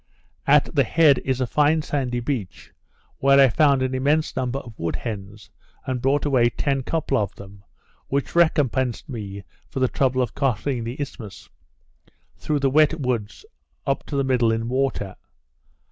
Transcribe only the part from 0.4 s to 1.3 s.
At the head